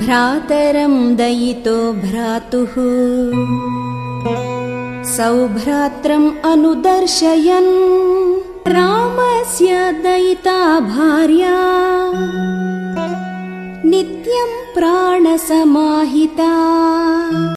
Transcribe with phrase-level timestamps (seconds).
[0.00, 2.72] भ्रातरं दयितो भ्रातुः।
[5.04, 8.34] सौभ्रात्रम् अनुदर्शयन्।
[8.68, 11.56] रामस्य दयिता भार्या।
[13.84, 16.59] नित्यं प्राणसमाहिता।